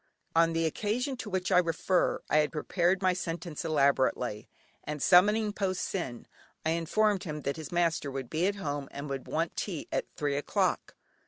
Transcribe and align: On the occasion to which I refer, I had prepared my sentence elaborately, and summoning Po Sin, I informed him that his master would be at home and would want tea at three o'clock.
On 0.35 0.53
the 0.53 0.65
occasion 0.65 1.15
to 1.17 1.29
which 1.29 1.51
I 1.51 1.59
refer, 1.59 2.23
I 2.27 2.37
had 2.37 2.51
prepared 2.51 3.03
my 3.03 3.13
sentence 3.13 3.63
elaborately, 3.63 4.49
and 4.83 4.99
summoning 4.99 5.53
Po 5.53 5.73
Sin, 5.73 6.25
I 6.65 6.71
informed 6.71 7.23
him 7.25 7.41
that 7.41 7.57
his 7.57 7.71
master 7.71 8.09
would 8.09 8.27
be 8.27 8.47
at 8.47 8.55
home 8.55 8.87
and 8.89 9.07
would 9.11 9.27
want 9.27 9.55
tea 9.55 9.87
at 9.91 10.07
three 10.15 10.37
o'clock. 10.37 10.95